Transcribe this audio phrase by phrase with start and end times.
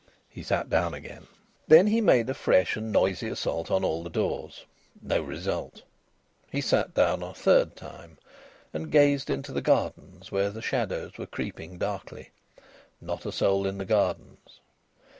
[0.31, 1.27] He sat down again.
[1.67, 4.65] Then he made a fresh and noisy assault on all the doors.
[4.99, 5.83] No result.
[6.51, 8.17] He sat down a third time,
[8.73, 12.31] and gazed info the gardens where the shadows were creeping darkly.
[12.99, 14.59] Not a soul in the gardens.